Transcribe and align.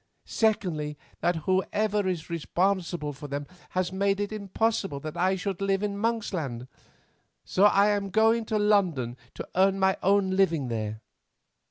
Secondly, 0.25 0.97
that 1.19 1.35
whoever 1.45 2.07
is 2.07 2.27
responsible 2.27 3.13
for 3.13 3.27
them 3.27 3.45
has 3.77 3.91
made 3.91 4.19
it 4.19 4.31
impossible 4.31 4.99
that 4.99 5.15
I 5.15 5.35
should 5.35 5.61
live 5.61 5.83
in 5.83 5.95
Monksland, 5.95 6.67
so 7.45 7.65
I 7.65 7.89
am 7.89 8.09
going 8.09 8.45
to 8.45 8.57
London 8.57 9.15
to 9.35 9.47
earn 9.55 9.77
my 9.77 9.95
own 10.01 10.31
living 10.31 10.69
there. 10.69 11.01